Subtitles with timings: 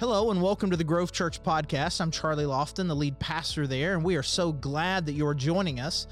[0.00, 2.00] Hello and welcome to the Grove Church Podcast.
[2.00, 5.78] I'm Charlie Lofton, the lead pastor there, and we are so glad that you're joining
[5.78, 6.06] us.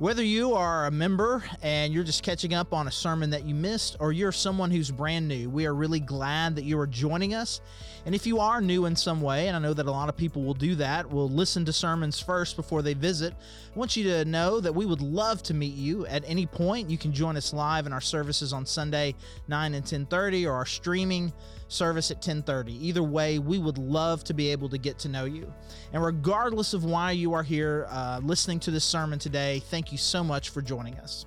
[0.00, 3.54] Whether you are a member and you're just catching up on a sermon that you
[3.54, 7.34] missed, or you're someone who's brand new, we are really glad that you are joining
[7.34, 7.60] us.
[8.04, 10.16] And if you are new in some way, and I know that a lot of
[10.16, 14.02] people will do that, will listen to sermons first before they visit, I want you
[14.04, 16.90] to know that we would love to meet you at any point.
[16.90, 19.14] You can join us live in our services on Sunday,
[19.46, 21.32] 9 and 10:30, or our streaming
[21.70, 22.72] service at 10:30.
[22.72, 25.52] Either way, we would love to be able to get to know you.
[25.92, 29.98] And regardless of why you are here uh, listening to this sermon today, thank you
[29.98, 31.26] so much for joining us.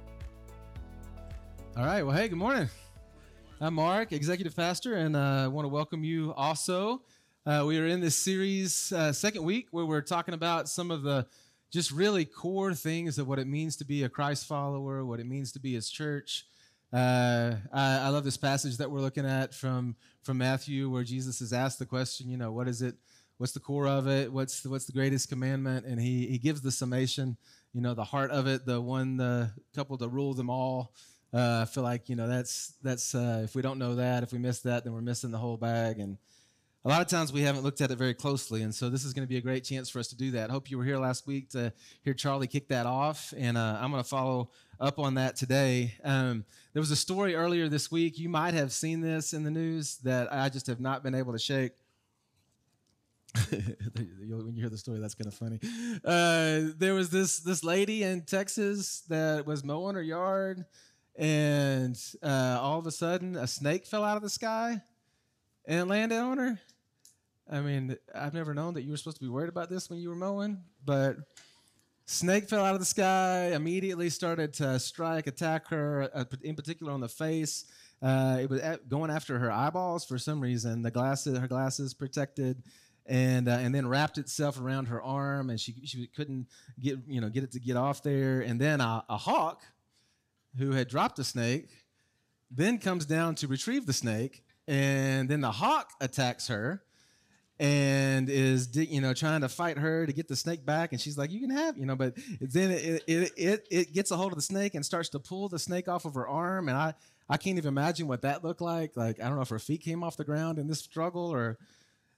[1.77, 2.03] All right.
[2.03, 2.69] Well, hey, good morning.
[3.59, 7.01] I'm Mark, executive pastor, and I uh, want to welcome you also.
[7.45, 11.03] Uh, we are in this series, uh, second week, where we're talking about some of
[11.03, 11.25] the
[11.71, 15.25] just really core things of what it means to be a Christ follower, what it
[15.25, 16.45] means to be His church.
[16.93, 21.41] Uh, I, I, love this passage that we're looking at from from Matthew, where Jesus
[21.41, 22.95] is asked the question, you know, what is it?
[23.37, 24.31] What's the core of it?
[24.31, 25.87] What's the, what's the greatest commandment?
[25.87, 27.35] And he he gives the summation
[27.73, 30.93] you know, the heart of it, the one, the couple to rule them all.
[31.33, 34.31] Uh, I feel like you know that's that's uh, if we don't know that, if
[34.31, 35.99] we miss that, then we're missing the whole bag.
[35.99, 36.19] And
[36.85, 39.13] a lot of times we haven't looked at it very closely, and so this is
[39.13, 40.49] going to be a great chance for us to do that.
[40.49, 43.77] I hope you were here last week to hear Charlie kick that off, and uh,
[43.79, 44.49] I'm going to follow
[44.81, 45.93] up on that today.
[46.03, 48.19] Um, there was a story earlier this week.
[48.19, 51.31] You might have seen this in the news that I just have not been able
[51.31, 51.71] to shake.
[53.49, 55.59] when you hear the story, that's kind of funny.
[56.03, 60.65] Uh, there was this this lady in Texas that was mowing her yard,
[61.15, 64.81] and uh, all of a sudden, a snake fell out of the sky
[65.65, 66.59] and landed on her.
[67.49, 69.99] I mean, I've never known that you were supposed to be worried about this when
[69.99, 71.17] you were mowing, but
[72.05, 73.51] snake fell out of the sky.
[73.53, 77.65] Immediately started to strike, attack her, uh, in particular on the face.
[78.01, 80.81] Uh, it was going after her eyeballs for some reason.
[80.81, 82.63] The glasses, her glasses protected
[83.05, 86.47] and uh, and then wrapped itself around her arm, and she she couldn't
[86.79, 88.41] get you know get it to get off there.
[88.41, 89.63] And then a, a hawk,
[90.57, 91.69] who had dropped the snake,
[92.49, 96.83] then comes down to retrieve the snake, and then the hawk attacks her,
[97.59, 101.17] and is you know trying to fight her to get the snake back, and she's
[101.17, 104.31] like, "You can have you know," but then it it it, it gets a hold
[104.31, 106.93] of the snake and starts to pull the snake off of her arm, and I.
[107.29, 108.97] I can't even imagine what that looked like.
[108.97, 111.57] Like I don't know if her feet came off the ground in this struggle or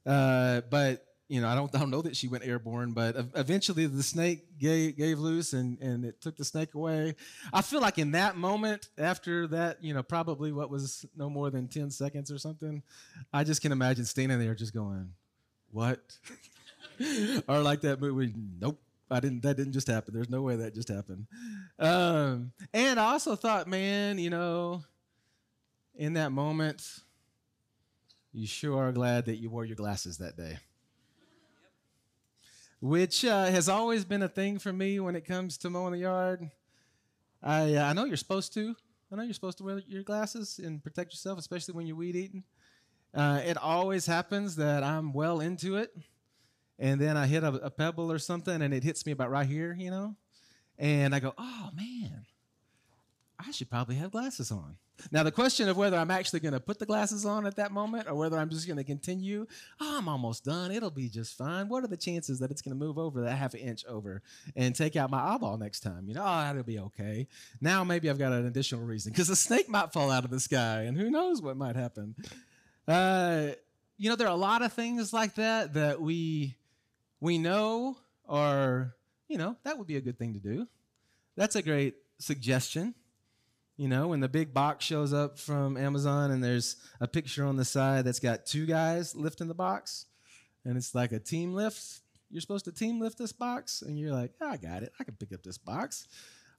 [0.03, 3.87] uh, but you know, I don't, I don't know that she went airborne, but eventually
[3.87, 7.15] the snake gave, gave loose and, and it took the snake away.
[7.51, 11.49] I feel like in that moment, after that, you know, probably what was no more
[11.49, 12.83] than 10 seconds or something,
[13.33, 15.13] I just can imagine standing there just going,
[15.75, 15.99] what?
[17.47, 18.79] or like that movie, nope.
[19.11, 19.43] I didn't.
[19.43, 20.13] That didn't just happen.
[20.13, 21.27] There's no way that just happened.
[21.77, 24.83] Um, and I also thought, man, you know,
[25.95, 26.81] in that moment,
[28.33, 30.57] you sure are glad that you wore your glasses that day.
[32.81, 35.99] Which uh, has always been a thing for me when it comes to mowing the
[35.99, 36.49] yard.
[37.43, 38.75] I, uh, I know you're supposed to.
[39.11, 42.15] I know you're supposed to wear your glasses and protect yourself, especially when you're weed
[42.15, 42.43] eating.
[43.15, 45.95] Uh, it always happens that I'm well into it,
[46.77, 49.47] and then I hit a, a pebble or something, and it hits me about right
[49.47, 50.15] here, you know,
[50.77, 52.25] and I go, "Oh man,
[53.39, 54.77] I should probably have glasses on."
[55.11, 57.71] Now, the question of whether I'm actually going to put the glasses on at that
[57.71, 59.45] moment or whether I'm just going to continue,
[59.79, 60.71] oh, I'm almost done.
[60.71, 61.67] It'll be just fine.
[61.67, 64.21] What are the chances that it's going to move over that half an inch over
[64.55, 66.07] and take out my eyeball next time?
[66.07, 67.27] You know, oh, that'll be okay.
[67.61, 70.39] Now maybe I've got an additional reason because a snake might fall out of the
[70.39, 72.15] sky and who knows what might happen.
[72.87, 73.49] Uh,
[73.97, 76.55] you know, there are a lot of things like that that we
[77.19, 77.97] we know
[78.27, 78.93] are,
[79.27, 80.67] you know, that would be a good thing to do.
[81.35, 82.93] That's a great suggestion.
[83.77, 87.57] You know, when the big box shows up from Amazon and there's a picture on
[87.57, 90.05] the side that's got two guys lifting the box,
[90.63, 91.83] and it's like a team lift.
[92.31, 94.93] You're supposed to team lift this box, and you're like, oh, I got it.
[94.99, 96.07] I can pick up this box.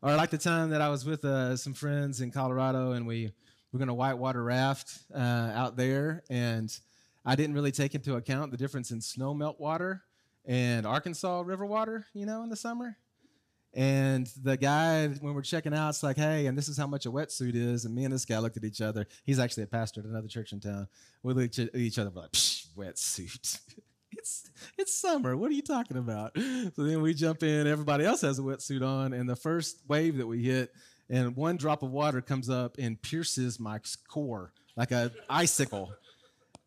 [0.03, 3.33] Or like the time that I was with uh, some friends in Colorado, and we
[3.73, 6.77] were going to whitewater raft uh, out there, and
[7.25, 10.03] I didn't really take into account the difference in snow melt water
[10.45, 12.97] and Arkansas river water, you know, in the summer.
[13.75, 17.05] And the guy, when we're checking out, it's like, hey, and this is how much
[17.05, 17.85] a wetsuit is.
[17.85, 19.07] And me and this guy looked at each other.
[19.25, 20.89] He's actually a pastor at another church in town.
[21.23, 23.61] We looked at each other, we're like, wetsuit.
[24.13, 24.49] it's
[24.79, 25.37] it's summer.
[25.37, 26.39] What are you talking about?
[26.75, 27.67] So then we jump in.
[27.67, 30.73] Everybody else has a wetsuit on, and the first wave that we hit,
[31.09, 35.93] and one drop of water comes up and pierces my core like an icicle.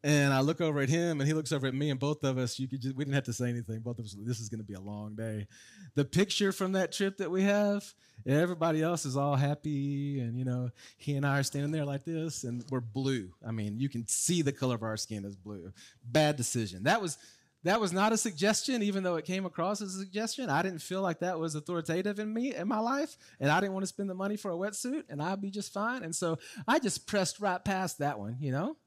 [0.04, 2.38] and I look over at him, and he looks over at me, and both of
[2.38, 3.80] us, you could just, we didn't have to say anything.
[3.82, 5.48] Both of us, this is going to be a long day.
[5.96, 7.84] The picture from that trip that we have,
[8.26, 12.06] everybody else is all happy, and you know, he and I are standing there like
[12.06, 13.34] this, and we're blue.
[13.46, 15.72] I mean, you can see the color of our skin is blue.
[16.04, 16.84] Bad decision.
[16.84, 17.18] That was
[17.64, 20.50] that was not a suggestion, even though it came across as a suggestion.
[20.50, 23.74] I didn't feel like that was authoritative in me in my life, and I didn't
[23.74, 26.04] want to spend the money for a wetsuit, and I'd be just fine.
[26.04, 28.78] And so I just pressed right past that one, you know.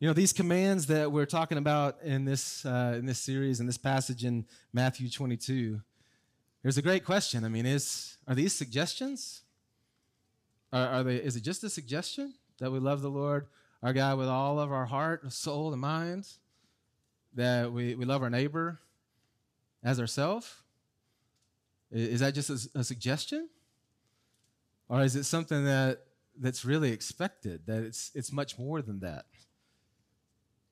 [0.00, 3.66] You know these commands that we're talking about in this uh, in this series in
[3.66, 5.80] this passage in Matthew 22.
[6.62, 7.44] There's a great question.
[7.44, 9.42] I mean, is are these suggestions?
[10.72, 11.16] Are, are they?
[11.16, 13.46] Is it just a suggestion that we love the Lord
[13.82, 16.26] our God with all of our heart, soul, and mind?
[17.34, 18.80] That we, we love our neighbor
[19.82, 20.54] as ourselves?
[21.90, 23.48] Is that just a, a, suggestion?
[24.88, 26.00] Or is it something that,
[26.38, 29.26] that's really expected, that it's, it's much more than that?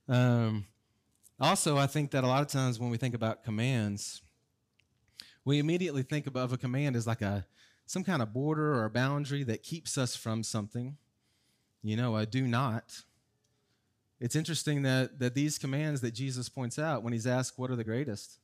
[0.08, 0.66] Um,
[1.38, 4.22] also, I think that a lot of times when we think about commands,
[5.44, 7.46] we immediately think of a command as like a
[7.86, 10.96] some kind of border or a boundary that keeps us from something.
[11.82, 13.02] You know, a do not
[14.22, 17.76] it's interesting that, that these commands that Jesus points out when he's asked, What are
[17.76, 18.38] the greatest?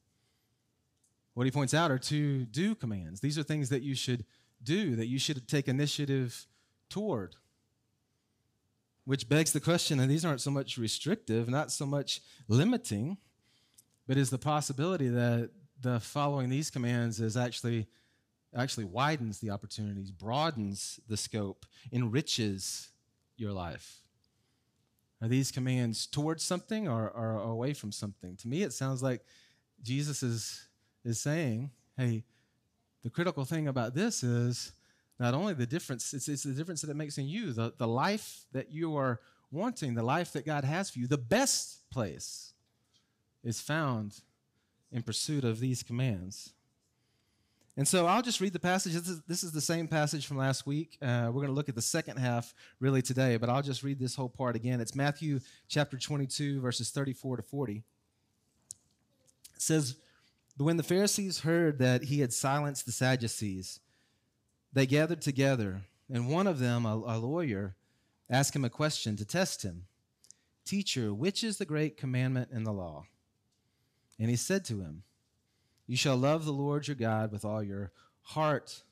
[1.35, 3.21] What he points out are two do commands.
[3.21, 4.25] These are things that you should
[4.61, 6.47] do, that you should take initiative
[6.91, 7.37] toward.
[9.05, 13.17] Which begs the question, and these aren't so much restrictive, not so much limiting,
[14.09, 15.51] but is the possibility that
[15.81, 17.87] the following these commands is actually
[18.53, 22.89] actually widens the opportunities, broadens the scope, enriches
[23.37, 24.01] your life.
[25.20, 28.37] Are these commands towards something or, or away from something?
[28.37, 29.25] To me, it sounds like
[29.82, 30.69] Jesus is,
[31.05, 32.25] is saying, hey,
[33.03, 34.73] the critical thing about this is
[35.19, 37.88] not only the difference, it's, it's the difference that it makes in you, the, the
[37.88, 39.20] life that you are
[39.50, 41.09] wanting, the life that God has for you.
[41.09, 42.53] The best place
[43.43, 44.21] is found
[44.93, 46.53] in pursuit of these commands.
[47.79, 48.93] And so I'll just read the passage.
[48.95, 50.99] This is, this is the same passage from last week.
[51.01, 54.01] Uh, we're going to look at the second half really today, but I'll just read
[54.01, 54.81] this whole part again.
[54.81, 55.39] It's Matthew
[55.69, 57.77] chapter 22, verses 34 to 40.
[57.77, 59.95] It says,
[60.57, 63.79] When the Pharisees heard that he had silenced the Sadducees,
[64.73, 65.83] they gathered together,
[66.13, 67.77] and one of them, a, a lawyer,
[68.29, 69.85] asked him a question to test him
[70.65, 73.07] Teacher, which is the great commandment in the law?
[74.19, 75.05] And he said to him,
[75.88, 77.90] you shall love the Lord your God with all your
[78.23, 78.82] heart,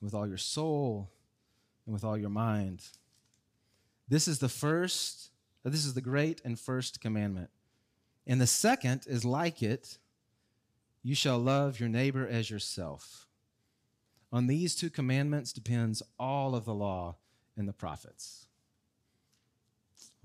[0.00, 1.10] with all your soul,
[1.86, 2.82] and with all your mind.
[4.08, 5.30] This is the first,
[5.62, 7.50] this is the great and first commandment.
[8.26, 9.98] And the second is like it
[11.02, 13.26] you shall love your neighbor as yourself.
[14.32, 17.16] On these two commandments depends all of the law
[17.56, 18.46] and the prophets.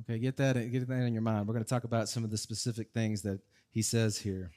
[0.01, 1.47] Okay, get that, get that in your mind.
[1.47, 3.39] We're going to talk about some of the specific things that
[3.71, 4.51] he says here.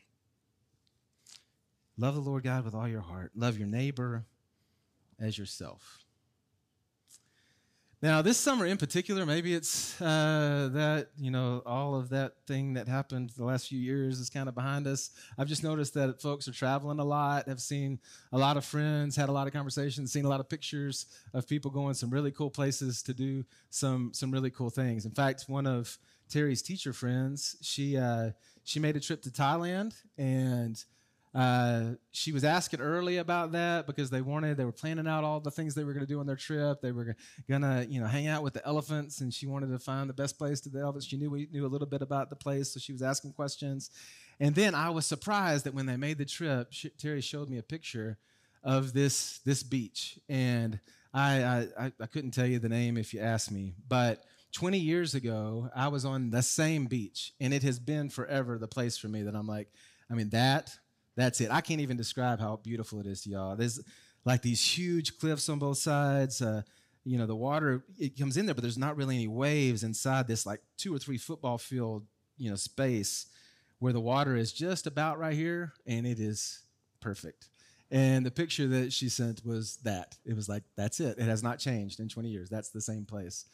[2.00, 3.32] Love the Lord God with all your heart.
[3.34, 4.24] Love your neighbor
[5.18, 6.04] as yourself.
[8.00, 12.74] Now, this summer in particular, maybe it's uh, that, you know, all of that thing
[12.74, 15.10] that happened the last few years is kind of behind us.
[15.36, 17.98] I've just noticed that folks are traveling a lot, have seen
[18.30, 21.48] a lot of friends, had a lot of conversations, seen a lot of pictures of
[21.48, 25.04] people going some really cool places to do some, some really cool things.
[25.04, 25.98] In fact, one of
[26.28, 28.30] Terry's teacher friends, she, uh,
[28.62, 30.84] she made a trip to Thailand and
[31.38, 35.38] uh, she was asking early about that because they wanted, they were planning out all
[35.38, 36.80] the things they were going to do on their trip.
[36.82, 37.14] They were
[37.48, 40.14] going to, you know, hang out with the elephants, and she wanted to find the
[40.14, 41.06] best place to the elephants.
[41.06, 43.90] She knew we knew a little bit about the place, so she was asking questions.
[44.40, 47.62] And then I was surprised that when they made the trip, Terry showed me a
[47.62, 48.18] picture
[48.64, 50.80] of this this beach, and
[51.14, 54.24] I, I I couldn't tell you the name if you asked me, but
[54.54, 58.66] 20 years ago, I was on the same beach, and it has been forever the
[58.66, 59.68] place for me that I'm like,
[60.10, 60.76] I mean, that
[61.18, 61.50] that's it.
[61.50, 63.56] I can't even describe how beautiful it is to y'all.
[63.56, 63.80] There's
[64.24, 66.40] like these huge cliffs on both sides.
[66.40, 66.62] Uh,
[67.04, 70.28] you know, the water it comes in there, but there's not really any waves inside
[70.28, 72.06] this like two or three football field,
[72.36, 73.26] you know, space
[73.80, 76.60] where the water is just about right here, and it is
[77.00, 77.48] perfect.
[77.90, 80.16] And the picture that she sent was that.
[80.26, 81.18] It was like, that's it.
[81.18, 82.50] It has not changed in 20 years.
[82.50, 83.46] That's the same place.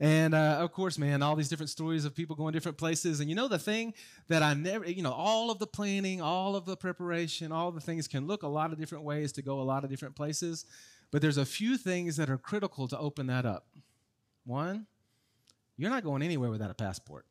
[0.00, 3.20] And uh, of course, man, all these different stories of people going different places.
[3.20, 3.94] And you know, the thing
[4.28, 7.80] that I never, you know, all of the planning, all of the preparation, all the
[7.80, 10.66] things can look a lot of different ways to go a lot of different places.
[11.10, 13.66] But there's a few things that are critical to open that up.
[14.44, 14.86] One,
[15.76, 17.24] you're not going anywhere without a passport,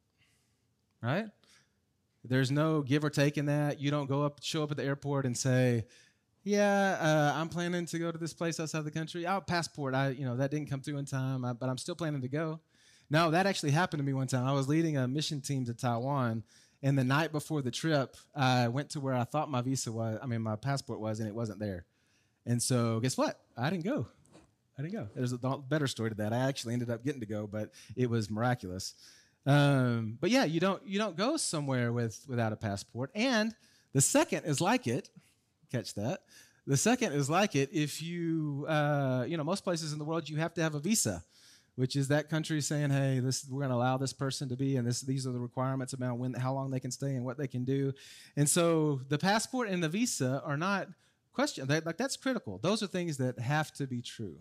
[1.02, 1.26] right?
[2.24, 3.82] There's no give or take in that.
[3.82, 5.86] You don't go up, show up at the airport and say,
[6.44, 9.26] yeah, uh, I'm planning to go to this place outside the country.
[9.26, 11.96] Our passport, I you know that didn't come through in time, I, but I'm still
[11.96, 12.60] planning to go.
[13.10, 14.46] No, that actually happened to me one time.
[14.46, 16.44] I was leading a mission team to Taiwan,
[16.82, 20.20] and the night before the trip, I went to where I thought my visa was,
[20.22, 21.86] I mean, my passport was, and it wasn't there.
[22.46, 23.40] And so, guess what?
[23.58, 24.08] I didn't go.
[24.78, 25.08] I didn't go.
[25.16, 26.34] There's a better story to that.
[26.34, 28.96] I actually ended up getting to go, but it was miraculous.
[29.46, 33.12] Um, but yeah, you don't you don't go somewhere with without a passport.
[33.14, 33.54] And
[33.94, 35.10] the second is like it.
[35.74, 36.22] Catch that.
[36.66, 37.70] The second is like it.
[37.74, 40.80] If you uh, you know most places in the world you have to have a
[40.80, 41.24] visa,
[41.76, 44.78] which is that country saying, hey, this we're going to allow this person to be,
[44.78, 47.38] and this these are the requirements about when how long they can stay and what
[47.38, 47.92] they can do.
[48.38, 50.88] And so the passport and the visa are not
[51.34, 52.60] question like that's critical.
[52.62, 54.38] Those are things that have to be true.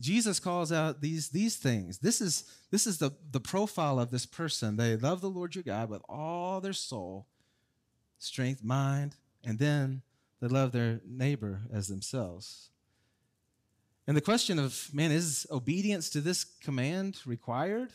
[0.00, 1.98] Jesus calls out these, these things.
[1.98, 4.76] This is, this is the, the profile of this person.
[4.76, 7.26] They love the Lord your God with all their soul,
[8.18, 10.00] strength, mind, and then
[10.40, 12.70] they love their neighbor as themselves.
[14.06, 17.90] And the question of, man, is obedience to this command required?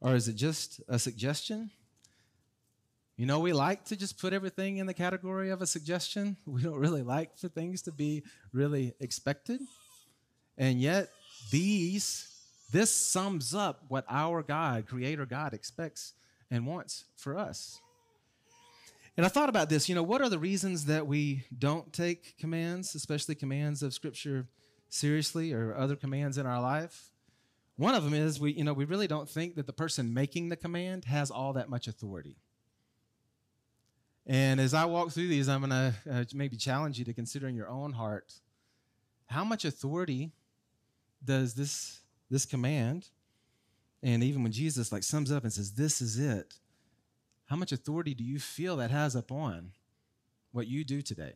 [0.00, 1.70] Or is it just a suggestion?
[3.16, 6.36] You know, we like to just put everything in the category of a suggestion.
[6.46, 8.22] We don't really like for things to be
[8.52, 9.60] really expected.
[10.56, 11.10] And yet,
[11.50, 12.28] these,
[12.72, 16.14] this sums up what our God, Creator God, expects
[16.50, 17.80] and wants for us.
[19.18, 22.38] And I thought about this, you know, what are the reasons that we don't take
[22.38, 24.46] commands, especially commands of Scripture,
[24.88, 27.10] seriously or other commands in our life?
[27.74, 30.50] One of them is we, you know, we really don't think that the person making
[30.50, 32.36] the command has all that much authority.
[34.24, 37.48] And as I walk through these, I'm going to uh, maybe challenge you to consider
[37.48, 38.34] in your own heart
[39.26, 40.30] how much authority
[41.24, 43.08] does this this command
[44.00, 46.54] and even when jesus like sums up and says this is it
[47.48, 49.72] how much authority do you feel that has upon
[50.52, 51.34] what you do today?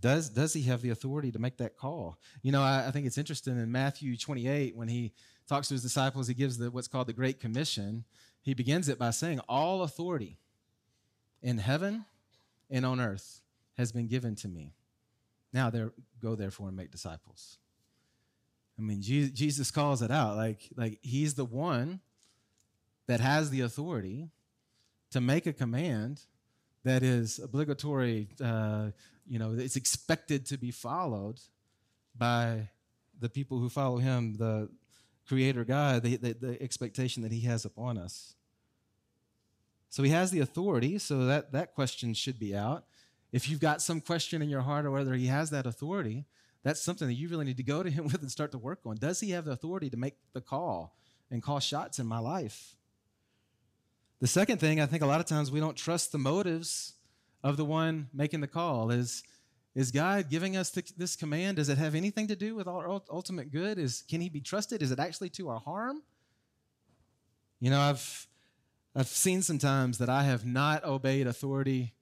[0.00, 2.18] Does does he have the authority to make that call?
[2.42, 5.12] You know i, I think it's interesting in matthew 28 when he
[5.48, 8.04] talks to his disciples he gives the what's called the great commission.
[8.42, 10.38] He begins it by saying all authority
[11.42, 12.04] in heaven
[12.70, 13.40] and on earth
[13.78, 14.74] has been given to me.
[15.52, 17.58] Now there go therefore and make disciples.
[18.78, 20.36] I mean, Jesus calls it out.
[20.36, 22.00] Like, like he's the one
[23.06, 24.30] that has the authority
[25.14, 26.20] to make a command
[26.82, 28.88] that is obligatory, uh,
[29.28, 31.38] you know, it's expected to be followed
[32.18, 32.68] by
[33.20, 34.68] the people who follow him, the
[35.28, 38.34] creator God, the, the, the expectation that he has upon us.
[39.88, 42.84] So he has the authority, so that, that question should be out.
[43.30, 46.24] If you've got some question in your heart or whether he has that authority,
[46.64, 48.80] that's something that you really need to go to him with and start to work
[48.84, 48.96] on.
[48.96, 50.96] Does he have the authority to make the call
[51.30, 52.74] and call shots in my life?
[54.24, 56.94] The second thing, I think a lot of times we don't trust the motives
[57.42, 58.90] of the one making the call.
[58.90, 59.22] Is,
[59.74, 61.58] is God giving us this command?
[61.58, 63.78] Does it have anything to do with our ultimate good?
[63.78, 64.80] Is, can he be trusted?
[64.80, 66.00] Is it actually to our harm?
[67.60, 68.26] You know, I've,
[68.96, 71.92] I've seen sometimes that I have not obeyed authority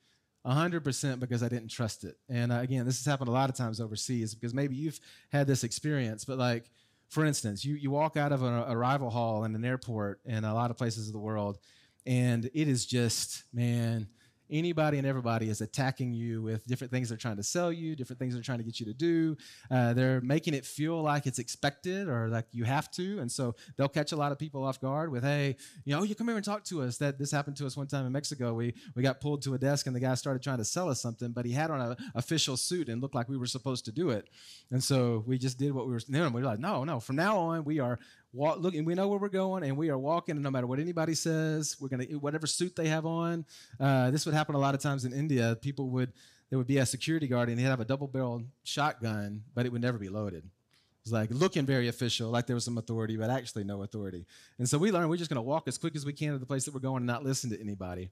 [0.46, 2.18] 100% because I didn't trust it.
[2.28, 5.00] And uh, again, this has happened a lot of times overseas because maybe you've
[5.32, 6.70] had this experience, but like,
[7.08, 10.54] for instance, you, you walk out of an arrival hall in an airport in a
[10.54, 11.58] lot of places of the world,
[12.06, 14.08] and it is just, man,
[14.52, 18.20] anybody and everybody is attacking you with different things they're trying to sell you, different
[18.20, 19.36] things they're trying to get you to do.
[19.70, 23.18] Uh, they're making it feel like it's expected or like you have to.
[23.20, 26.14] And so they'll catch a lot of people off guard with, hey, you know, you
[26.14, 26.98] come here and talk to us.
[26.98, 28.52] That this happened to us one time in Mexico.
[28.52, 31.00] We we got pulled to a desk and the guy started trying to sell us
[31.00, 33.92] something, but he had on an official suit and looked like we were supposed to
[33.92, 34.28] do it.
[34.70, 36.32] And so we just did what we were doing.
[36.32, 37.98] We were like, no, no, from now on we are
[38.32, 40.36] walk, look, and we know where we're going, and we are walking.
[40.36, 43.44] And no matter what anybody says, we're gonna whatever suit they have on.
[43.78, 45.56] Uh, this would happen a lot of times in India.
[45.60, 46.12] People would
[46.50, 49.80] there would be a security guard, and he'd have a double-barreled shotgun, but it would
[49.80, 50.44] never be loaded.
[50.44, 54.26] It was like looking very official, like there was some authority, but actually no authority.
[54.58, 56.38] And so we learned we're just going to walk as quick as we can to
[56.38, 58.10] the place that we're going and not listen to anybody.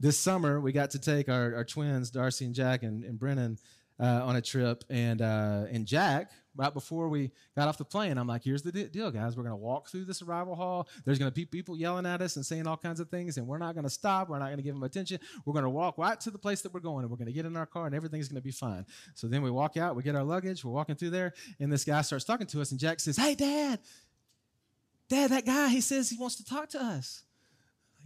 [0.00, 3.58] This summer, we got to take our, our twins, Darcy and Jack and, and Brennan,
[4.00, 8.18] uh, on a trip, and uh, and Jack, right before we got off the plane,
[8.18, 9.36] I'm like, "Here's the deal, guys.
[9.36, 10.88] We're gonna walk through this arrival hall.
[11.04, 13.58] There's gonna be people yelling at us and saying all kinds of things, and we're
[13.58, 14.28] not gonna stop.
[14.28, 15.20] We're not gonna give them attention.
[15.44, 17.56] We're gonna walk right to the place that we're going, and we're gonna get in
[17.56, 20.24] our car, and everything's gonna be fine." So then we walk out, we get our
[20.24, 23.16] luggage, we're walking through there, and this guy starts talking to us, and Jack says,
[23.16, 23.80] "Hey, Dad,
[25.08, 27.24] Dad, that guy, he says he wants to talk to us."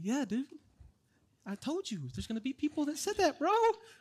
[0.01, 0.47] Yeah, dude.
[1.47, 3.51] I told you, there's going to be people that said that, bro.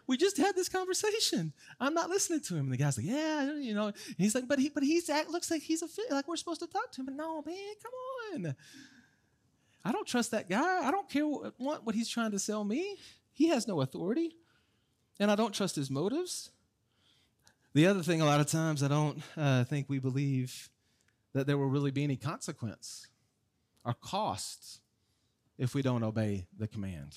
[0.07, 1.53] We just had this conversation.
[1.79, 2.65] I'm not listening to him.
[2.65, 3.87] And the guy's like, yeah, you know.
[3.87, 6.35] And he's like, but he, but he's act looks like he's a fit, like we're
[6.35, 7.05] supposed to talk to him.
[7.05, 8.55] But no, man, come on.
[9.85, 10.85] I don't trust that guy.
[10.85, 12.97] I don't care what, what, what he's trying to sell me.
[13.31, 14.35] He has no authority,
[15.19, 16.51] and I don't trust his motives.
[17.73, 20.69] The other thing, a lot of times, I don't uh, think we believe
[21.33, 23.07] that there will really be any consequence
[23.85, 24.81] are costs
[25.59, 27.15] if we don't obey the command.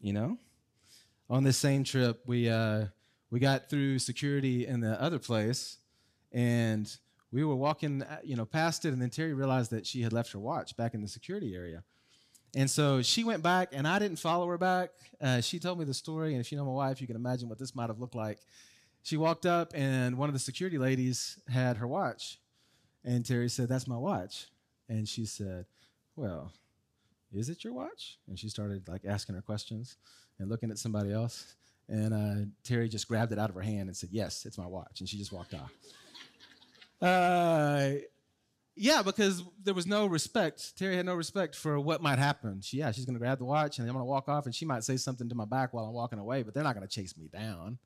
[0.00, 0.38] You know?
[1.28, 2.86] On this same trip, we, uh,
[3.30, 5.76] we got through security in the other place,
[6.32, 6.90] and
[7.30, 10.12] we were walking, uh, you know, past it, and then Terry realized that she had
[10.12, 11.84] left her watch back in the security area.
[12.56, 14.90] And so she went back, and I didn't follow her back.
[15.20, 17.48] Uh, she told me the story, and if you know my wife, you can imagine
[17.48, 18.40] what this might have looked like.
[19.02, 22.40] She walked up, and one of the security ladies had her watch.
[23.04, 24.48] And Terry said, That's my watch.
[24.88, 25.66] And she said,
[26.16, 26.52] Well,
[27.34, 28.18] is it your watch?
[28.28, 29.96] And she started like asking her questions
[30.38, 31.54] and looking at somebody else.
[31.88, 34.66] And uh, Terry just grabbed it out of her hand and said, Yes, it's my
[34.66, 35.00] watch.
[35.00, 35.72] And she just walked off.
[37.02, 37.94] Uh,
[38.76, 40.76] yeah, because there was no respect.
[40.76, 42.60] Terry had no respect for what might happen.
[42.62, 44.54] She, yeah, she's going to grab the watch and I'm going to walk off and
[44.54, 46.86] she might say something to my back while I'm walking away, but they're not going
[46.86, 47.78] to chase me down.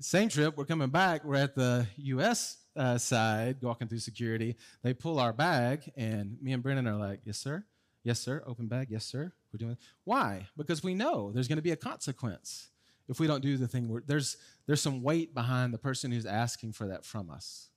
[0.00, 1.24] Same trip, we're coming back.
[1.24, 2.56] We're at the U.S.
[2.74, 4.56] Uh, side, walking through security.
[4.82, 7.64] They pull our bag, and me and Brennan are like, "Yes, sir.
[8.04, 8.44] Yes, sir.
[8.46, 8.88] Open bag.
[8.90, 9.32] Yes, sir.
[9.52, 10.46] We're doing." Why?
[10.56, 12.68] Because we know there's going to be a consequence
[13.08, 14.00] if we don't do the thing.
[14.06, 17.68] there's there's some weight behind the person who's asking for that from us.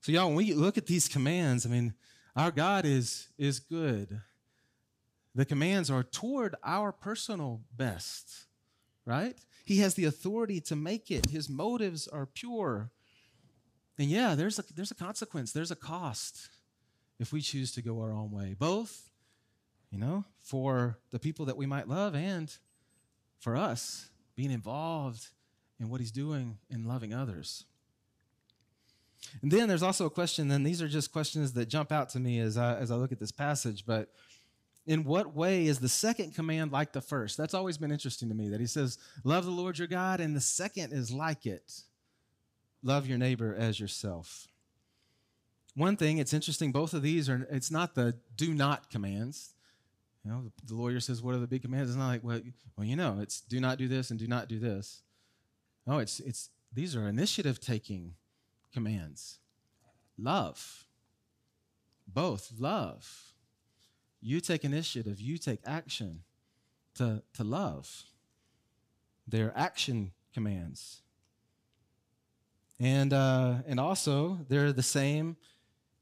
[0.00, 1.94] So, y'all, when we look at these commands, I mean,
[2.34, 4.20] our God is is good.
[5.34, 8.46] The commands are toward our personal best,
[9.04, 9.36] right?
[9.64, 11.26] He has the authority to make it.
[11.26, 12.90] His motives are pure.
[13.98, 16.48] And yeah, there's a, there's a consequence, there's a cost
[17.18, 19.10] if we choose to go our own way, both,
[19.90, 22.56] you know, for the people that we might love and
[23.40, 25.28] for us being involved
[25.80, 27.64] in what he's doing in loving others.
[29.42, 32.20] And then there's also a question, and these are just questions that jump out to
[32.20, 34.10] me as I, as I look at this passage, but
[34.86, 37.36] in what way is the second command like the first?
[37.36, 40.34] That's always been interesting to me that he says, Love the Lord your God, and
[40.34, 41.82] the second is like it
[42.82, 44.48] love your neighbor as yourself.
[45.78, 49.54] One thing, it's interesting, both of these are, it's not the do not commands.
[50.24, 51.90] You know, the lawyer says, What are the big commands?
[51.90, 52.40] It's not like, well,
[52.76, 55.02] well, you know, it's do not do this and do not do this.
[55.86, 58.14] No, it's, it's, these are initiative taking
[58.72, 59.38] commands.
[60.18, 60.84] Love.
[62.06, 62.52] Both.
[62.58, 63.28] Love
[64.20, 66.22] you take initiative, you take action
[66.96, 68.04] to, to love.
[69.26, 71.02] They're action commands.
[72.80, 75.36] And, uh, and also, they're the same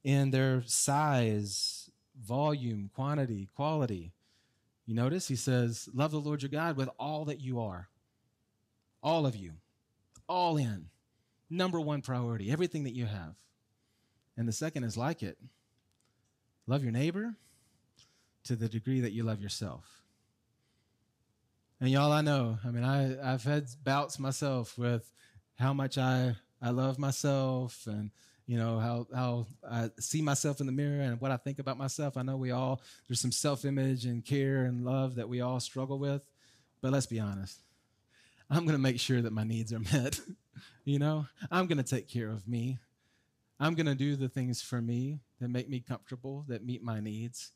[0.06, 4.12] in their size, volume, quantity, quality.
[4.86, 7.88] You notice he says, Love the Lord your God with all that you are.
[9.02, 9.54] All of you.
[10.28, 10.86] All in.
[11.50, 13.34] Number one priority, everything that you have.
[14.36, 15.38] And the second is like it
[16.68, 17.34] love your neighbor
[18.44, 20.02] to the degree that you love yourself.
[21.80, 25.12] And y'all, I know, I mean, I, I've had bouts myself with
[25.58, 28.12] how much I, I love myself and,
[28.46, 31.78] you know, how, how I see myself in the mirror and what I think about
[31.78, 32.16] myself.
[32.16, 35.58] I know we all, there's some self image and care and love that we all
[35.58, 36.22] struggle with.
[36.80, 37.58] But let's be honest,
[38.48, 40.20] I'm going to make sure that my needs are met.
[40.84, 42.78] you know, I'm going to take care of me.
[43.58, 47.00] I'm going to do the things for me that make me comfortable, that meet my
[47.00, 47.52] needs.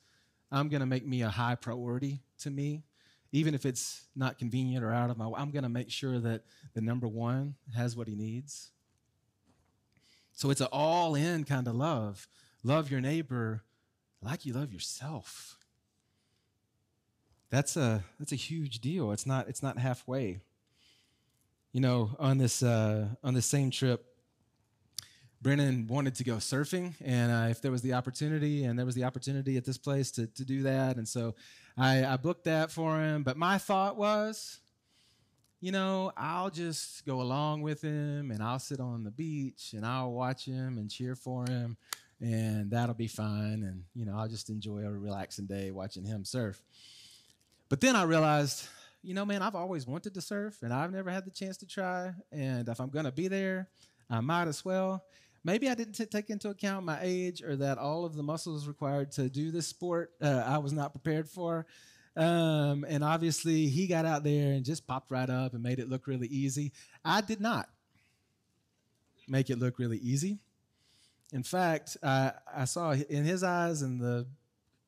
[0.50, 2.82] I'm going to make me a high priority to me.
[3.32, 6.18] Even if it's not convenient or out of my way, I'm going to make sure
[6.18, 6.42] that
[6.74, 8.70] the number one has what he needs.
[10.40, 12.26] So it's an all in kind of love.
[12.64, 13.62] Love your neighbor
[14.22, 15.58] like you love yourself.
[17.50, 19.12] That's a, that's a huge deal.
[19.12, 20.40] It's not, it's not halfway.
[21.72, 24.02] You know, on this, uh, on this same trip,
[25.42, 28.94] Brennan wanted to go surfing, and uh, if there was the opportunity, and there was
[28.94, 31.34] the opportunity at this place to, to do that, and so
[31.76, 33.24] I, I booked that for him.
[33.24, 34.58] But my thought was,
[35.60, 39.84] you know, I'll just go along with him, and I'll sit on the beach, and
[39.84, 41.76] I'll watch him and cheer for him,
[42.20, 43.62] and that'll be fine.
[43.62, 46.62] And you know, I'll just enjoy a relaxing day watching him surf.
[47.68, 48.66] But then I realized,
[49.02, 51.66] you know, man, I've always wanted to surf, and I've never had the chance to
[51.66, 52.12] try.
[52.32, 53.68] And if I'm gonna be there,
[54.08, 55.04] I might as well.
[55.44, 58.68] Maybe I didn't t- take into account my age or that all of the muscles
[58.68, 61.66] required to do this sport uh, I was not prepared for.
[62.16, 65.88] Um, and obviously, he got out there and just popped right up and made it
[65.88, 66.72] look really easy.
[67.04, 67.68] I did not
[69.28, 70.38] make it look really easy.
[71.32, 74.26] In fact, uh, I saw in his eyes and the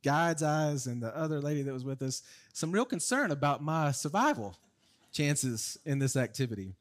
[0.03, 3.93] guide's eyes and the other lady that was with us some real concern about my
[3.93, 4.57] survival
[5.13, 6.75] chances in this activity.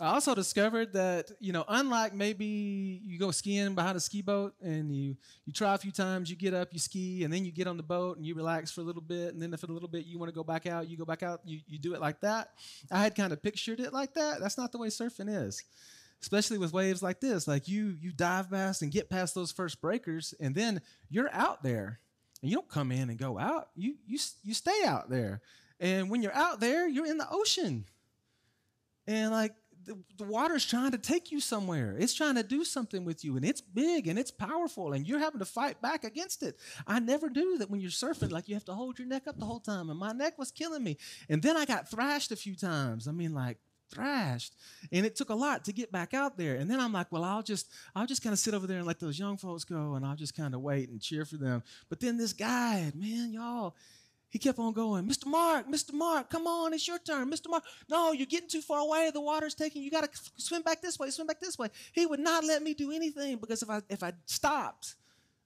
[0.00, 4.54] I also discovered that, you know, unlike maybe you go skiing behind a ski boat
[4.60, 7.52] and you, you try a few times, you get up, you ski, and then you
[7.52, 9.32] get on the boat and you relax for a little bit.
[9.32, 11.22] And then if a little bit you want to go back out, you go back
[11.22, 12.48] out, you, you do it like that.
[12.90, 14.40] I had kind of pictured it like that.
[14.40, 15.62] That's not the way surfing is.
[16.22, 17.46] especially with waves like this.
[17.46, 20.80] Like you you dive past and get past those first breakers, and then
[21.10, 22.00] you're out there.
[22.42, 23.68] And you don't come in and go out.
[23.76, 25.40] You you you stay out there.
[25.80, 27.84] And when you're out there, you're in the ocean.
[29.06, 29.52] And like
[29.84, 31.96] the, the water's trying to take you somewhere.
[31.98, 35.18] It's trying to do something with you, and it's big and it's powerful, and you're
[35.18, 36.58] having to fight back against it.
[36.86, 38.30] I never do that when you're surfing.
[38.30, 40.50] Like you have to hold your neck up the whole time, and my neck was
[40.50, 40.98] killing me.
[41.28, 43.08] And then I got thrashed a few times.
[43.08, 43.58] I mean, like
[43.90, 44.54] thrashed
[44.92, 47.22] and it took a lot to get back out there and then i'm like well
[47.22, 49.94] i'll just i'll just kind of sit over there and let those young folks go
[49.94, 53.32] and i'll just kind of wait and cheer for them but then this guy man
[53.32, 53.76] y'all
[54.34, 55.26] he kept on going, Mr.
[55.26, 55.92] Mark, Mr.
[55.92, 57.30] Mark, come on, it's your turn.
[57.30, 57.48] Mr.
[57.48, 59.12] Mark, no, you're getting too far away.
[59.14, 59.92] The water's taking you.
[59.92, 61.68] got to swim back this way, swim back this way.
[61.92, 64.96] He would not let me do anything because if I if I stopped,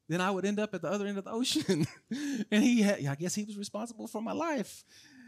[0.08, 1.86] then I would end up at the other end of the ocean.
[2.50, 4.84] and he had, I guess he was responsible for my life.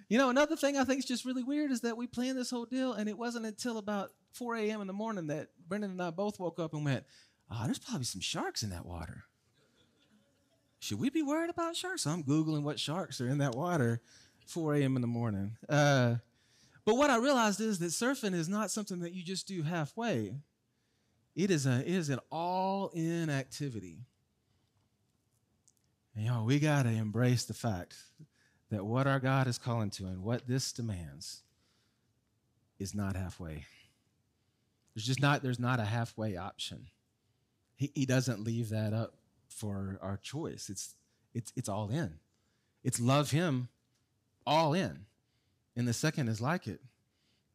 [0.08, 2.50] You know, another thing I think is just really weird is that we planned this
[2.50, 4.80] whole deal, and it wasn't until about 4 a.m.
[4.80, 7.04] in the morning that Brendan and I both woke up and went,
[7.50, 9.24] oh, there's probably some sharks in that water
[10.80, 12.02] should we be worried about sharks?
[12.02, 14.00] So I'm Googling what sharks are in that water
[14.46, 14.96] 4 a.m.
[14.96, 15.56] in the morning.
[15.68, 16.16] Uh,
[16.86, 20.34] but what I realized is that surfing is not something that you just do halfway.
[21.36, 23.98] It is, a, it is an all in activity.
[26.16, 27.96] And y'all, we got to embrace the fact
[28.70, 31.42] that what our God is calling to and what this demands
[32.78, 33.66] is not halfway.
[34.94, 36.86] There's just not, there's not a halfway option.
[37.76, 39.19] He, he doesn't leave that up
[39.50, 40.68] for our choice.
[40.70, 40.94] It's
[41.34, 42.14] it's it's all in.
[42.82, 43.68] It's love him
[44.46, 45.06] all in.
[45.76, 46.80] And the second is like it.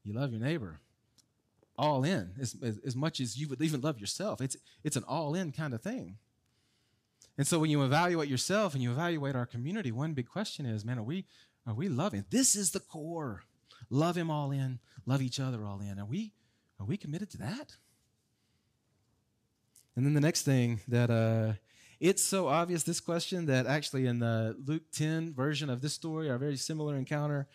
[0.04, 0.80] You love your neighbor
[1.78, 4.42] all in as, as, as much as you would even love yourself.
[4.42, 6.18] It's it's an all in kind of thing.
[7.38, 10.86] And so when you evaluate yourself and you evaluate our community, one big question is,
[10.86, 11.26] man, are we
[11.68, 12.26] are we loving?
[12.30, 13.44] This is the core.
[13.90, 16.00] Love him all in, love each other all in.
[16.00, 16.32] Are we
[16.80, 17.76] are we committed to that?
[19.96, 21.54] And then the next thing that uh,
[22.00, 26.30] it's so obvious, this question, that actually in the Luke 10 version of this story,
[26.30, 27.48] our very similar encounter,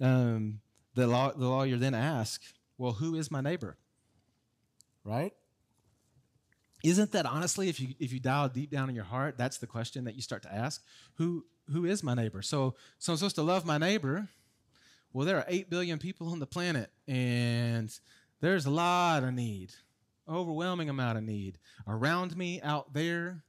[0.00, 0.60] um,
[0.94, 3.76] the, law, the lawyer then asks, Well, who is my neighbor?
[5.04, 5.32] Right?
[6.82, 9.66] Isn't that honestly, if you if you dial deep down in your heart, that's the
[9.66, 10.84] question that you start to ask?
[11.14, 12.42] Who who is my neighbor?
[12.42, 14.28] So so I'm supposed to love my neighbor.
[15.12, 17.90] Well, there are eight billion people on the planet, and
[18.40, 19.72] there's a lot of need,
[20.28, 23.42] overwhelming amount of need around me, out there,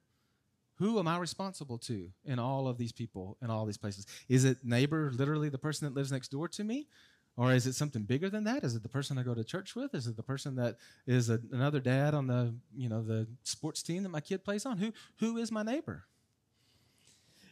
[0.78, 4.06] who am I responsible to in all of these people in all these places?
[4.30, 6.88] Is it neighbor, literally the person that lives next door to me?
[7.36, 8.64] Or is it something bigger than that?
[8.64, 9.94] Is it the person I go to church with?
[9.94, 13.84] Is it the person that is a, another dad on the, you know, the sports
[13.84, 14.80] team that my kid plays on?
[14.80, 16.06] Who, who is my neighbor?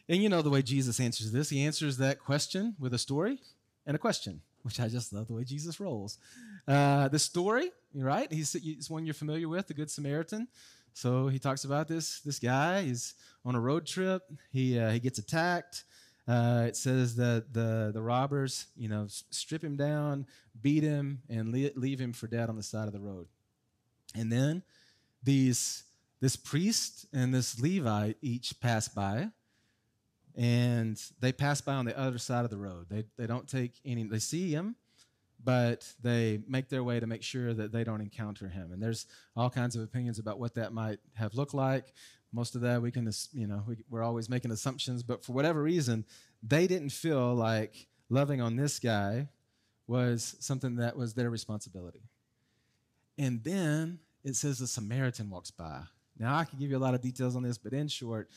[0.08, 1.50] And you know the way Jesus answers this.
[1.50, 3.38] He answers that question with a story
[3.86, 6.18] and a question, which I just love the way Jesus rolls.
[6.66, 8.32] Uh, the story, right?
[8.32, 10.48] He's, he's one you're familiar with, the Good Samaritan.
[10.96, 12.80] So he talks about this this guy.
[12.80, 14.22] He's on a road trip.
[14.50, 15.84] He uh, he gets attacked.
[16.26, 20.26] Uh, it says that the the robbers, you know, strip him down,
[20.62, 23.26] beat him, and leave him for dead on the side of the road.
[24.14, 24.62] And then
[25.22, 25.84] these
[26.20, 29.28] this priest and this Levite each pass by,
[30.34, 32.86] and they pass by on the other side of the road.
[32.88, 34.04] They they don't take any.
[34.04, 34.76] They see him,
[35.46, 38.72] but they make their way to make sure that they don't encounter him.
[38.72, 39.06] And there's
[39.36, 41.92] all kinds of opinions about what that might have looked like.
[42.32, 45.62] Most of that we can, you know, we, we're always making assumptions, but for whatever
[45.62, 46.04] reason,
[46.42, 49.28] they didn't feel like loving on this guy
[49.86, 52.02] was something that was their responsibility.
[53.16, 55.82] And then it says the Samaritan walks by.
[56.18, 58.30] Now, I can give you a lot of details on this, but in short,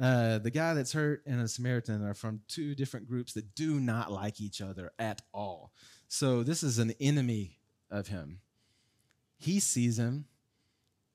[0.00, 3.78] uh, the guy that's hurt and a Samaritan are from two different groups that do
[3.80, 5.72] not like each other at all.
[6.16, 7.58] So this is an enemy
[7.90, 8.38] of him.
[9.36, 10.26] He sees him,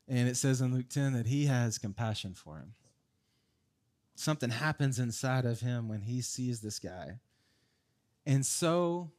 [0.09, 2.73] and it says in Luke 10 that he has compassion for him.
[4.15, 7.21] Something happens inside of him when he sees this guy.
[8.25, 9.11] And so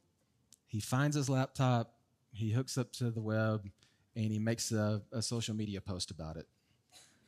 [0.67, 1.95] he finds his laptop,
[2.31, 3.67] he hooks up to the web,
[4.15, 6.45] and he makes a, a social media post about it.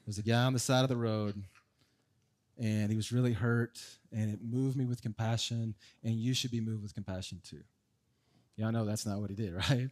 [0.06, 1.44] There's a guy on the side of the road
[2.60, 3.80] and he was really hurt
[4.12, 7.64] and it moved me with compassion and you should be moved with compassion too
[8.56, 9.90] Y'all know that's not what he did, right?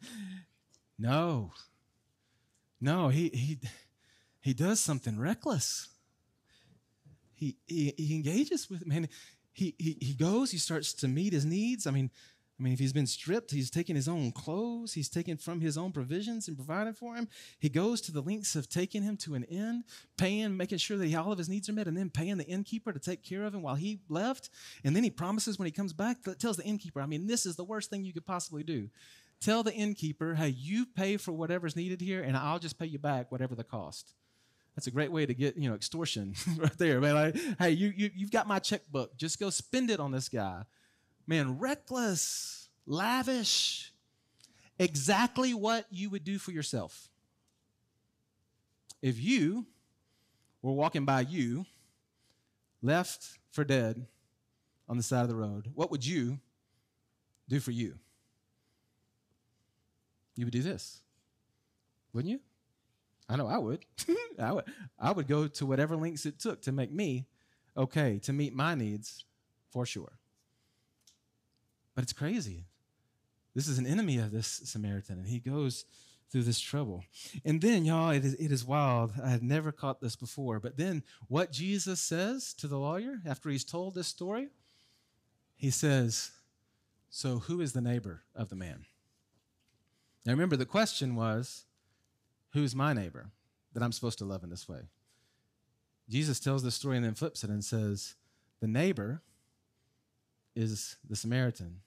[0.98, 1.52] No.
[2.80, 3.60] No, he he
[4.40, 5.90] he does something reckless.
[7.36, 9.08] He he, he engages with man.
[9.54, 11.86] He, he he goes, he starts to meet his needs.
[11.86, 12.10] I mean,
[12.62, 15.80] I mean, if he's been stripped, he's taken his own clothes, he's taken from his
[15.80, 17.28] own provisions and provided for him.
[17.58, 19.84] He goes to the lengths of taking him to an inn,
[20.16, 22.46] paying, making sure that he, all of his needs are met, and then paying the
[22.46, 24.52] innkeeper to take care of him while he left.
[24.84, 27.56] And then he promises when he comes back, tells the innkeeper, I mean, this is
[27.56, 28.90] the worst thing you could possibly do.
[29.40, 33.00] tell the innkeeper, hey, you pay for whatever's needed here, and I'll just pay you
[33.00, 34.14] back whatever the cost.
[34.76, 37.02] That's a great way to get, you know, extortion right there.
[37.02, 39.18] Man, like, hey, you, you, you've got my checkbook.
[39.18, 40.64] Just go spend it on this guy.
[41.32, 43.94] Man, reckless, lavish,
[44.78, 47.08] exactly what you would do for yourself.
[49.02, 49.66] If you
[50.62, 51.66] were walking by you,
[52.82, 54.08] left for dead
[54.90, 56.38] on the side of the road, what would you
[57.48, 57.98] do for you?
[60.36, 61.00] You would do this,
[62.12, 62.42] wouldn't you?
[63.30, 63.86] I know I would.
[64.38, 64.66] I would.
[65.00, 67.26] I would go to whatever lengths it took to make me
[67.78, 69.24] okay to meet my needs,
[69.70, 70.12] for sure.
[72.02, 72.66] But it's crazy.
[73.54, 75.86] This is an enemy of this Samaritan, and he goes
[76.32, 77.04] through this trouble.
[77.46, 79.14] And then, y'all, it is, it is wild.
[79.24, 80.60] I had never caught this before.
[80.60, 84.48] But then, what Jesus says to the lawyer after he's told this story,
[85.56, 86.32] he says,
[87.12, 88.86] So, who is the neighbor of the man?
[90.26, 91.66] Now, remember, the question was,
[92.54, 93.30] Who's my neighbor
[93.76, 94.90] that I'm supposed to love in this way?
[96.10, 98.16] Jesus tells this story and then flips it and says,
[98.60, 99.22] The neighbor
[100.56, 101.82] is the Samaritan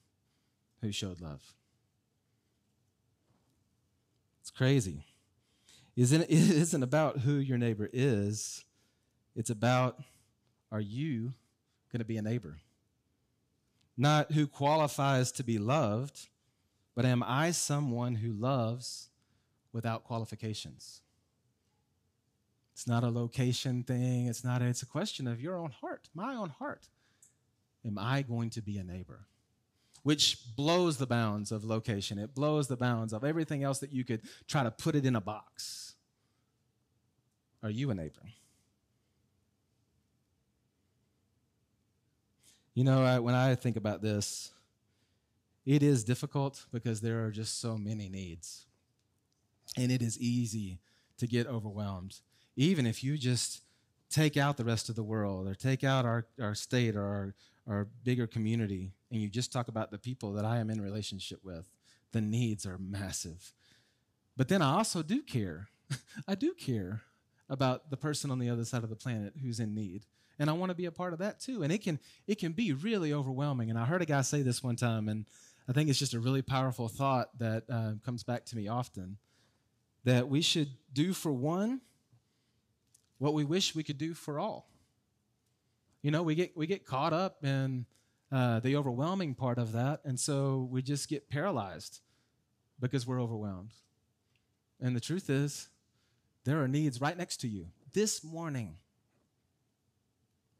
[0.85, 1.42] who showed love.
[4.40, 5.05] It's crazy.
[5.97, 8.64] Isn't it isn't about who your neighbor is.
[9.35, 9.99] It's about
[10.70, 11.33] are you
[11.90, 12.59] going to be a neighbor?
[13.97, 16.29] Not who qualifies to be loved,
[16.94, 19.09] but am I someone who loves
[19.75, 21.03] without qualifications.
[22.73, 24.29] It's not a location thing.
[24.29, 26.88] It's not, a, it's a question of your own heart, my own heart.
[27.85, 29.27] Am I going to be a neighbor?
[30.05, 32.19] Which blows the bounds of location.
[32.19, 35.17] It blows the bounds of everything else that you could try to put it in
[35.17, 35.95] a box.
[37.62, 38.21] Are you a neighbor?
[42.75, 44.51] You know, I, when I think about this,
[45.64, 48.67] it is difficult because there are just so many needs.
[49.77, 50.81] And it is easy
[51.17, 52.21] to get overwhelmed.
[52.57, 53.62] Even if you just
[54.11, 57.35] take out the rest of the world or take out our, our state or our,
[57.66, 61.40] our bigger community and you just talk about the people that I am in relationship
[61.42, 61.70] with,
[62.12, 63.53] the needs are massive.
[64.37, 65.68] But then I also do care.
[66.29, 67.03] I do care
[67.48, 70.05] about the person on the other side of the planet who's in need.
[70.38, 71.62] And I want to be a part of that too.
[71.62, 73.70] And it can it can be really overwhelming.
[73.70, 75.27] And I heard a guy say this one time, and
[75.68, 79.18] I think it's just a really powerful thought that uh, comes back to me often
[80.05, 81.81] that we should do for one
[83.18, 84.68] what we wish we could do for all.
[86.05, 87.87] You know, we get we get caught up in
[88.31, 92.01] uh, the overwhelming part of that, and so we just get paralyzed
[92.79, 93.73] because we're overwhelmed.
[94.83, 95.71] And the truth is,
[96.45, 97.69] there are needs right next to you.
[97.95, 98.77] This morning,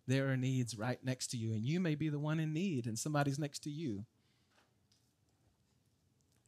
[0.07, 2.87] there are needs right next to you, and you may be the one in need,
[2.87, 4.07] and somebody's next to you.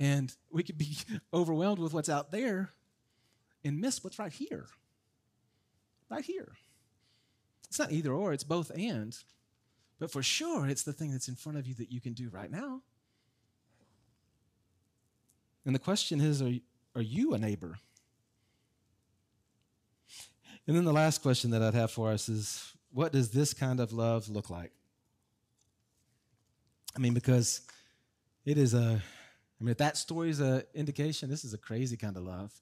[0.00, 0.96] And we could be
[1.34, 2.70] overwhelmed with what's out there
[3.62, 4.68] and miss what's right here.
[6.08, 6.54] Right here.
[7.76, 9.14] It's not either or, it's both and.
[9.98, 12.30] But for sure, it's the thing that's in front of you that you can do
[12.30, 12.80] right now.
[15.66, 16.54] And the question is are,
[16.94, 17.78] are you a neighbor?
[20.66, 23.78] And then the last question that I'd have for us is what does this kind
[23.78, 24.72] of love look like?
[26.96, 27.60] I mean, because
[28.46, 29.02] it is a,
[29.60, 32.58] I mean, if that story is an indication, this is a crazy kind of love.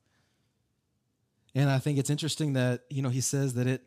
[1.54, 3.84] And I think it's interesting that, you know, he says that it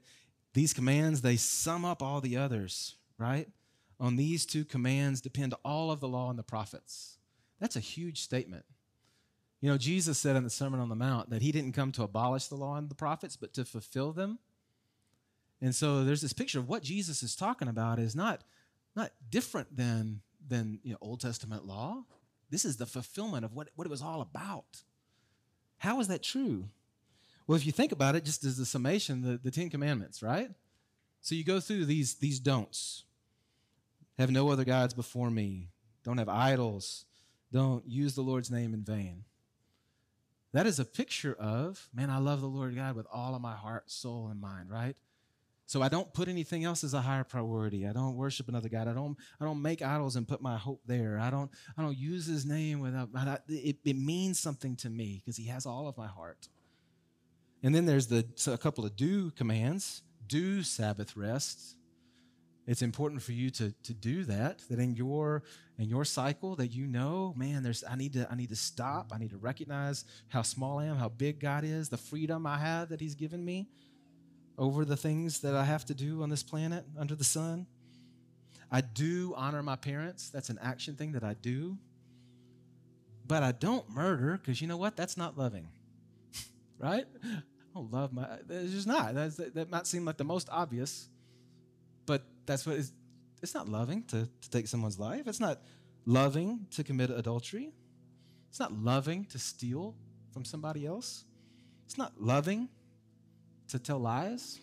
[0.57, 3.47] these commands they sum up all the others, right?
[3.99, 7.17] On these two commands depend all of the law and the prophets.
[7.59, 8.65] That's a huge statement.
[9.61, 12.03] You know, Jesus said in the Sermon on the Mount that he didn't come to
[12.03, 14.39] abolish the law and the prophets, but to fulfill them.
[15.61, 18.41] And so there's this picture of what Jesus is talking about is not,
[18.95, 22.03] not different than, than you know, Old Testament law.
[22.51, 24.83] This is the fulfillment of what, what it was all about.
[25.77, 26.65] How is that true?
[27.47, 30.51] Well, if you think about it, just as a summation, the, the Ten Commandments, right?
[31.21, 33.05] So you go through these, these don'ts.
[34.19, 35.69] Have no other gods before me.
[36.03, 37.05] Don't have idols.
[37.51, 39.23] Don't use the Lord's name in vain.
[40.53, 43.55] That is a picture of, man, I love the Lord God with all of my
[43.55, 44.97] heart, soul, and mind, right?
[45.67, 47.85] So I don't put anything else as a higher priority.
[47.85, 48.87] I don't worship another God.
[48.87, 49.17] I don't.
[49.39, 51.19] I don't make idols and put my hope there.
[51.19, 51.51] I don't.
[51.77, 53.09] I don't use His name without.
[53.49, 56.47] It, it means something to me because He has all of my heart.
[57.67, 60.01] And then there's the so a couple of do commands.
[60.25, 61.75] Do Sabbath rest.
[62.65, 65.43] It's important for you to, to do that, that in your
[65.77, 69.11] in your cycle that you know, man, there's I need to I need to stop.
[69.13, 72.57] I need to recognize how small I am, how big God is, the freedom I
[72.57, 73.67] have that He's given me
[74.57, 77.67] over the things that I have to do on this planet under the sun.
[78.71, 80.29] I do honor my parents.
[80.29, 81.77] That's an action thing that I do.
[83.27, 84.95] but I don't murder because you know what?
[84.95, 85.67] That's not loving,
[86.79, 87.05] right?
[87.77, 88.23] Don't love my.
[88.23, 89.13] Uh, it's just not.
[89.13, 91.09] That's, that might seem like the most obvious,
[92.07, 92.87] but that's what is.
[92.87, 92.93] it's.
[93.39, 95.27] It's not loving to, to take someone's life.
[95.27, 95.61] It's not
[96.07, 97.71] loving to commit adultery.
[98.49, 99.93] It's not loving to steal
[100.31, 101.23] from somebody else.
[101.85, 102.67] It's not loving
[103.67, 104.59] to tell lies.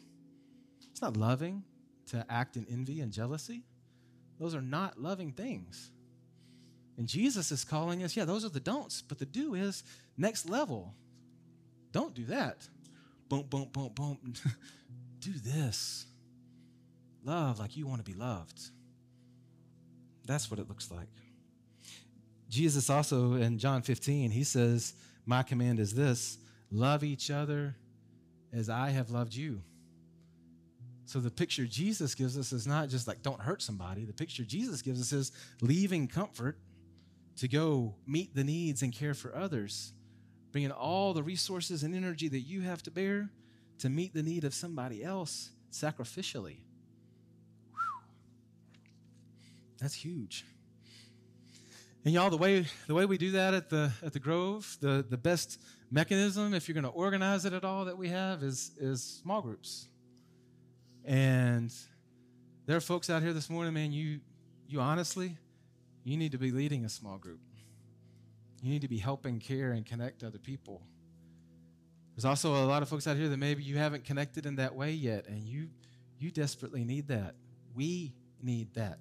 [0.90, 1.62] It's not loving
[2.07, 3.62] to act in envy and jealousy.
[4.40, 5.92] Those are not loving things.
[6.98, 9.85] And Jesus is calling us, yeah, those are the don'ts, but the do is
[10.16, 10.94] next level.
[11.92, 12.68] Don't do that.
[13.28, 14.18] Boom, boom, boom, boom.
[15.20, 16.06] do this.
[17.24, 18.60] Love like you want to be loved.
[20.26, 21.08] That's what it looks like.
[22.48, 24.94] Jesus also in John 15, he says,
[25.26, 26.38] My command is this
[26.70, 27.76] love each other
[28.52, 29.62] as I have loved you.
[31.06, 34.04] So the picture Jesus gives us is not just like don't hurt somebody.
[34.04, 36.58] The picture Jesus gives us is leaving comfort
[37.37, 39.92] to go meet the needs and care for others,
[40.54, 43.28] bringing all the resources and energy that you have to bear
[43.76, 46.58] to meet the need of somebody else sacrificially.
[47.72, 48.04] Whew.
[49.80, 50.44] That's huge.
[52.04, 55.04] And y'all, the way the way we do that at the at the Grove, the,
[55.10, 58.70] the best mechanism, if you're going to organize it at all, that we have is
[58.78, 59.88] is small groups.
[61.04, 61.74] And
[62.66, 63.90] there are folks out here this morning, man.
[63.90, 64.20] You
[64.68, 65.36] you honestly
[66.04, 67.40] you need to be leading a small group.
[68.64, 70.81] You need to be helping care and connect other people.
[72.16, 74.74] There's also a lot of folks out here that maybe you haven't connected in that
[74.74, 75.68] way yet, and you
[76.18, 77.35] you desperately need that.
[77.74, 79.00] We need that.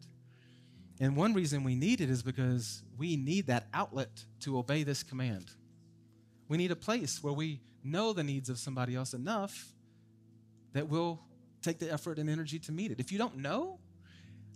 [1.00, 5.02] And one reason we need it is because we need that outlet to obey this
[5.02, 5.52] command.
[6.50, 9.72] We need a place where we know the needs of somebody else enough
[10.74, 11.22] that we'll
[11.62, 13.00] take the effort and energy to meet it.
[13.00, 13.80] If you don't know,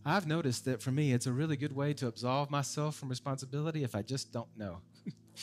[0.06, 3.86] I've noticed that for me, it's a really good way to absolve myself from responsibility
[3.86, 4.82] if I just don't know.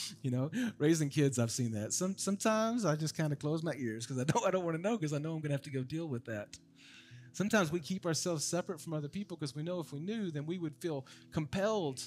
[0.21, 1.93] you know, raising kids, I've seen that.
[1.93, 4.77] Some sometimes I just kind of close my ears because I don't I don't want
[4.77, 6.57] to know because I know I'm going to have to go deal with that.
[7.33, 10.45] Sometimes we keep ourselves separate from other people because we know if we knew, then
[10.45, 12.01] we would feel compelled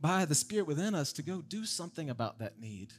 [0.00, 2.92] by the Spirit within us to go do something about that need.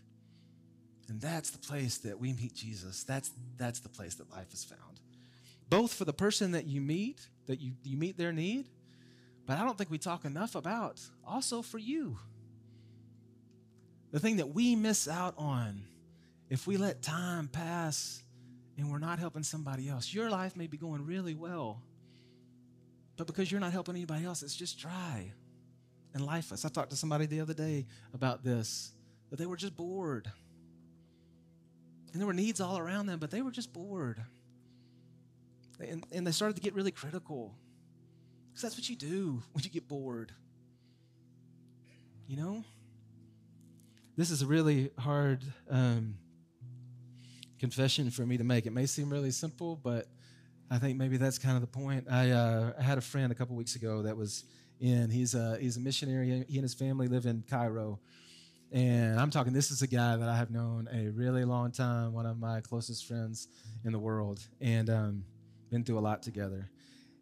[1.10, 3.04] And that's the place that we meet Jesus.
[3.04, 5.00] That's that's the place that life is found.
[5.70, 8.68] Both for the person that you meet that you, you meet their need,
[9.46, 12.18] but I don't think we talk enough about also for you.
[14.12, 15.84] The thing that we miss out on
[16.50, 18.22] if we let time pass
[18.78, 20.14] and we're not helping somebody else.
[20.14, 21.82] Your life may be going really well,
[23.16, 25.32] but because you're not helping anybody else, it's just dry
[26.14, 26.66] and lifeless.
[26.66, 28.92] I talked to somebody the other day about this,
[29.30, 30.30] that they were just bored.
[32.12, 34.22] And there were needs all around them, but they were just bored.
[35.80, 37.56] And, and they started to get really critical.
[38.50, 40.34] Because that's what you do when you get bored.
[42.28, 42.64] You know?
[44.22, 46.14] This is a really hard um,
[47.58, 48.68] confession for me to make.
[48.68, 50.06] It may seem really simple, but
[50.70, 52.06] I think maybe that's kind of the point.
[52.08, 54.44] I, uh, I had a friend a couple weeks ago that was
[54.80, 56.46] in, he's a, he's a missionary.
[56.48, 58.00] He and his family live in Cairo.
[58.72, 62.14] And I'm talking, this is a guy that I have known a really long time,
[62.14, 63.48] one of my closest friends
[63.86, 64.40] in the world.
[64.62, 65.26] And um,
[65.72, 66.70] been through a lot together.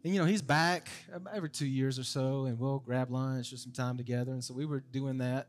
[0.03, 0.89] And you know, he's back
[1.33, 4.33] every two years or so, and we'll grab lunch or some time together.
[4.33, 5.47] And so we were doing that.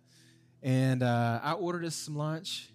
[0.63, 2.71] And uh, I ordered us some lunch,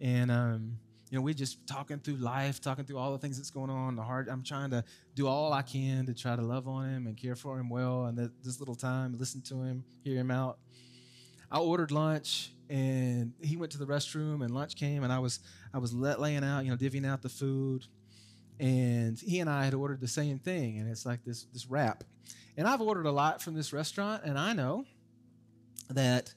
[0.00, 0.76] and um,
[1.10, 3.96] you know, we're just talking through life, talking through all the things that's going on.
[3.96, 7.06] The heart, I'm trying to do all I can to try to love on him
[7.06, 8.04] and care for him well.
[8.04, 10.58] And that, this little time, listen to him, hear him out.
[11.50, 15.40] I ordered lunch, and he went to the restroom, and lunch came, and I was
[15.72, 17.86] I was laying out, you know, divvying out the food
[18.60, 22.04] and he and I had ordered the same thing, and it's like this this wrap.
[22.56, 24.84] And I've ordered a lot from this restaurant, and I know
[25.88, 26.34] that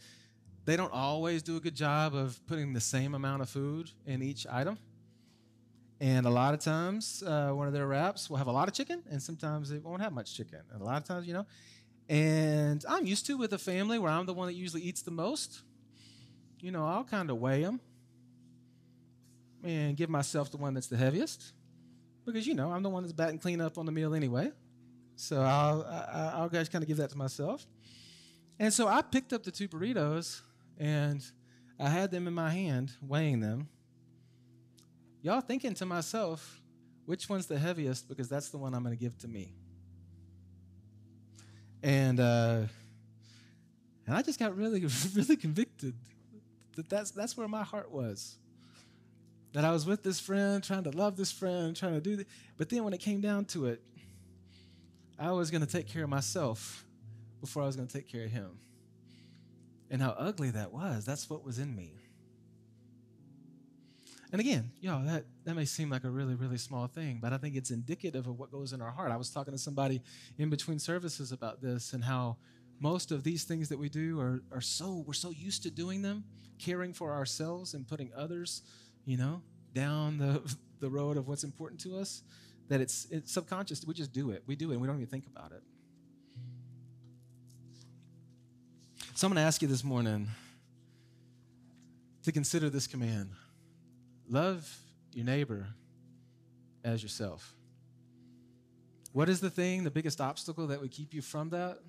[0.66, 4.22] they don't always do a good job of putting the same amount of food in
[4.22, 4.78] each item.
[6.00, 8.74] And a lot of times, uh, one of their wraps will have a lot of
[8.74, 10.60] chicken, and sometimes it won't have much chicken.
[10.72, 11.46] And a lot of times, you know,
[12.10, 15.12] and I'm used to with a family where I'm the one that usually eats the
[15.12, 15.62] most.
[16.60, 17.80] You know, I'll kind of weigh them
[19.64, 21.54] and give myself the one that's the heaviest
[22.26, 24.52] because you know I'm the one that's batting clean up on the meal anyway.
[25.16, 27.66] So I'll I, will guys kind of give that to myself.
[28.60, 30.42] And so I picked up the two burritos
[30.78, 31.24] and
[31.80, 33.68] I had them in my hand, weighing them.
[35.22, 36.62] Y'all thinking to myself,
[37.06, 38.08] which one's the heaviest?
[38.08, 39.54] Because that's the one I'm going to give to me.
[41.82, 42.64] And uh,
[44.06, 45.96] and I just got really, really convicted
[46.76, 48.38] that that's that's where my heart was
[49.54, 52.28] that I was with this friend, trying to love this friend, trying to do that.
[52.58, 53.82] But then when it came down to it,
[55.18, 56.86] I was going to take care of myself
[57.40, 58.58] before I was going to take care of him.
[59.90, 61.06] And how ugly that was.
[61.06, 62.04] That's what was in me.
[64.34, 67.38] And again, y'all, that, that may seem like a really, really small thing, but I
[67.38, 69.12] think it's indicative of what goes in our heart.
[69.12, 70.02] I was talking to somebody
[70.40, 72.38] in between services about this and how
[72.80, 76.02] most of these things that we do are, are so, we're so used to doing
[76.02, 76.24] them,
[76.58, 78.64] caring for ourselves and putting others,
[79.06, 80.42] you know, down the,
[80.80, 82.24] the road of what's important to us,
[82.70, 83.86] that it's, it's subconscious.
[83.86, 84.42] We just do it.
[84.48, 85.62] We do it and we don't even think about it.
[89.24, 90.28] So I'm going to ask you this morning
[92.24, 93.30] to consider this command
[94.28, 94.70] love
[95.14, 95.66] your neighbor
[96.84, 97.56] as yourself.
[99.14, 101.80] What is the thing, the biggest obstacle that would keep you from that?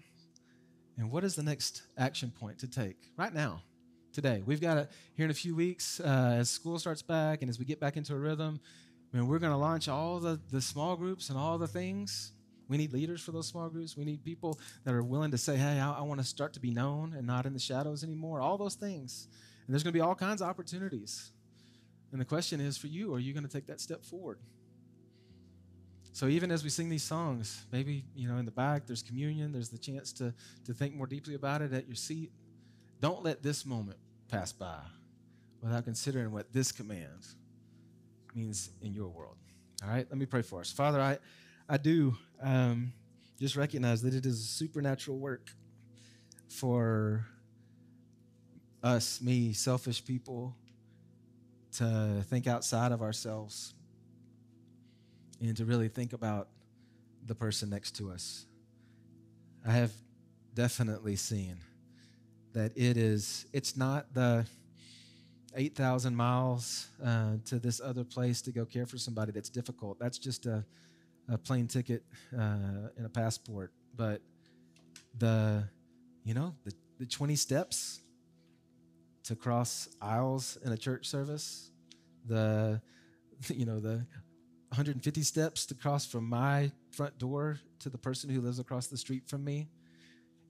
[0.97, 3.63] And what is the next action point to take right now,
[4.13, 4.45] today?
[4.47, 7.59] We've got it here in a few weeks uh, as school starts back and as
[7.59, 8.61] we get back into a rhythm.
[9.13, 12.31] I mean, we're going to launch all the, the small groups and all the things.
[12.69, 13.97] We need leaders for those small groups.
[13.97, 16.61] We need people that are willing to say, hey, I, I want to start to
[16.61, 18.41] be known and not in the shadows anymore.
[18.41, 19.29] All those things.
[19.67, 21.31] And there's going to be all kinds of opportunities.
[22.13, 24.39] And the question is for you, are you going to take that step forward?
[26.13, 29.51] So even as we sing these songs, maybe, you know, in the back there's communion,
[29.51, 30.33] there's the chance to,
[30.65, 32.31] to think more deeply about it at your seat.
[33.01, 33.99] Don't let this moment
[34.29, 34.79] pass by
[35.61, 37.27] without considering what this command
[38.35, 39.37] means in your world.
[39.83, 40.71] All right, let me pray for us.
[40.71, 41.19] Father, I,
[41.69, 42.93] I do um,
[43.41, 45.51] just recognize that it is a supernatural work
[46.49, 47.27] for
[48.83, 50.55] us, me, selfish people,
[51.73, 53.75] to think outside of ourselves
[55.41, 56.49] and to really think about
[57.27, 58.45] the person next to us.
[59.67, 59.93] I have
[60.55, 61.57] definitely seen
[62.53, 64.47] that it is, it's not the
[65.57, 69.99] 8,000 miles uh, to this other place to go care for somebody that's difficult.
[69.99, 70.65] That's just a,
[71.29, 72.03] a plane ticket
[72.37, 73.73] uh, and a passport.
[73.97, 74.21] But
[75.17, 75.65] the,
[76.25, 78.01] you know, the, the 20 steps
[79.25, 81.71] to cross aisles in a church service,
[82.27, 82.81] the
[83.49, 84.07] you know the
[84.69, 88.97] 150 steps to cross from my front door to the person who lives across the
[88.97, 89.69] street from me.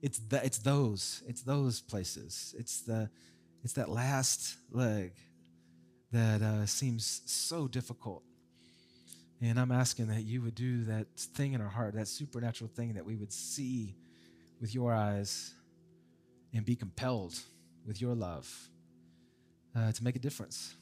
[0.01, 2.55] It's that it's those it's those places.
[2.57, 3.09] It's the
[3.63, 5.13] it's that last leg
[6.11, 8.23] that uh, seems so difficult.
[9.41, 12.93] And I'm asking that you would do that thing in our heart, that supernatural thing
[12.93, 13.95] that we would see
[14.61, 15.53] with your eyes
[16.53, 17.35] and be compelled
[17.85, 18.69] with your love
[19.75, 20.75] uh, to make a difference.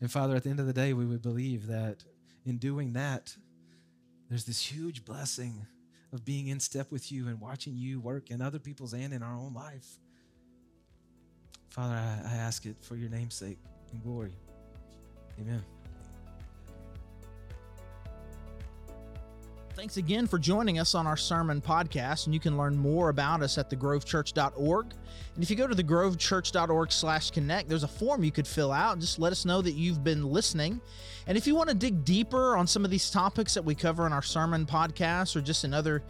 [0.00, 2.02] And Father, at the end of the day, we would believe that
[2.44, 3.36] in doing that,
[4.28, 5.66] there's this huge blessing
[6.12, 9.22] of being in step with you and watching you work in other people's and in
[9.22, 9.98] our own life.
[11.70, 13.58] Father, I, I ask it for your namesake
[13.92, 14.36] and glory.
[15.40, 15.62] Amen.
[19.74, 23.42] Thanks again for joining us on our sermon podcast, and you can learn more about
[23.42, 24.86] us at thegrovechurch.org.
[25.34, 28.98] And if you go to thegrovechurch.org/connect, there's a form you could fill out.
[28.98, 30.78] Just let us know that you've been listening.
[31.26, 34.06] And if you want to dig deeper on some of these topics that we cover
[34.06, 36.02] in our sermon podcast, or just in other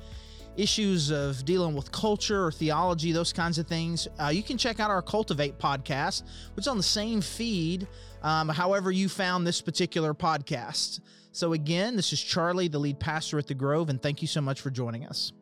[0.56, 4.80] issues of dealing with culture or theology, those kinds of things, uh, you can check
[4.80, 7.86] out our Cultivate podcast, which is on the same feed,
[8.22, 11.00] um, however you found this particular podcast.
[11.32, 14.42] So, again, this is Charlie, the lead pastor at The Grove, and thank you so
[14.42, 15.32] much for joining us.